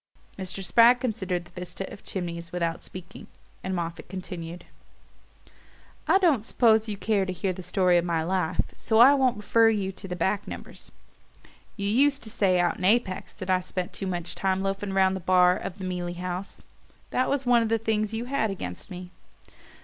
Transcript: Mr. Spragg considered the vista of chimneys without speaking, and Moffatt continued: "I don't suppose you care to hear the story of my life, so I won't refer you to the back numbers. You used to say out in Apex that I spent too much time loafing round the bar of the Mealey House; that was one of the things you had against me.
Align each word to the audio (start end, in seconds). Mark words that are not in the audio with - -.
Mr. 0.35 0.63
Spragg 0.65 0.99
considered 0.99 1.45
the 1.45 1.51
vista 1.51 1.87
of 1.93 2.03
chimneys 2.03 2.51
without 2.51 2.81
speaking, 2.83 3.27
and 3.63 3.75
Moffatt 3.75 4.09
continued: 4.09 4.65
"I 6.07 6.17
don't 6.17 6.43
suppose 6.43 6.89
you 6.89 6.97
care 6.97 7.23
to 7.23 7.31
hear 7.31 7.53
the 7.53 7.61
story 7.61 7.99
of 7.99 8.03
my 8.05 8.23
life, 8.23 8.61
so 8.75 8.97
I 8.97 9.13
won't 9.13 9.37
refer 9.37 9.69
you 9.69 9.91
to 9.91 10.07
the 10.07 10.15
back 10.15 10.47
numbers. 10.47 10.91
You 11.77 11.85
used 11.87 12.23
to 12.23 12.31
say 12.31 12.59
out 12.59 12.77
in 12.77 12.83
Apex 12.83 13.31
that 13.33 13.51
I 13.51 13.59
spent 13.59 13.93
too 13.93 14.07
much 14.07 14.33
time 14.33 14.63
loafing 14.63 14.93
round 14.93 15.15
the 15.15 15.19
bar 15.19 15.55
of 15.55 15.77
the 15.77 15.85
Mealey 15.85 16.15
House; 16.17 16.63
that 17.11 17.29
was 17.29 17.45
one 17.45 17.61
of 17.61 17.69
the 17.69 17.77
things 17.77 18.11
you 18.11 18.25
had 18.25 18.49
against 18.49 18.89
me. 18.89 19.11